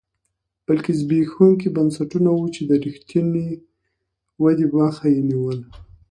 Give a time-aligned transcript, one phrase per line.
[0.67, 3.47] بلکې زبېښونکي بنسټونه وو چې د رښتینې
[4.43, 5.65] ودې مخه یې نیوله